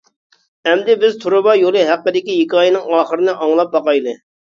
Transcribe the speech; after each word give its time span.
ئەمدى 0.71 0.95
بىز 1.03 1.19
تۇرۇبا 1.25 1.55
يولى 1.65 1.85
ھەققىدىكى 1.91 2.41
ھېكايىنىڭ 2.41 2.91
ئاخىرىنى 3.01 3.41
ئاڭلاپ 3.41 3.75
باقايلى. 3.81 4.21